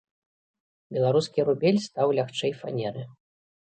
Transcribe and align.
Беларускі 0.95 1.47
рубель 1.51 1.79
стаў 1.87 2.07
лягчэй 2.23 2.59
фанеры. 2.61 3.11